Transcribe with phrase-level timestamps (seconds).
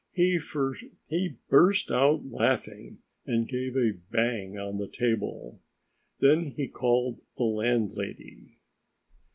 [0.13, 5.59] He burst out laughing and gave a bang on the table.
[6.19, 8.47] Then he called the landlady.